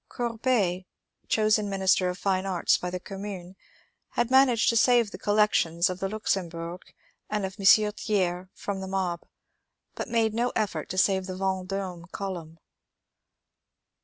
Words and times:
Courbet, 0.09 0.87
chosen 1.27 1.69
Minister 1.69 2.09
of 2.09 2.17
Fine 2.17 2.47
Arts 2.47 2.75
by 2.75 2.89
the 2.89 2.99
Commune, 2.99 3.55
had 4.13 4.31
managed 4.31 4.67
to 4.69 4.75
save 4.75 5.11
the 5.11 5.19
collections 5.19 5.91
of 5.91 5.99
the 5.99 6.09
Luxembourg 6.09 6.81
and 7.29 7.45
of 7.45 7.57
M. 7.59 7.65
Thiers 7.67 8.47
from 8.55 8.81
the 8.81 8.87
mob, 8.87 9.21
but 9.93 10.07
made 10.09 10.33
no 10.33 10.51
effort 10.55 10.89
to 10.89 10.97
save 10.97 11.27
the 11.27 11.35
Vendome 11.35 12.07
column. 12.11 12.57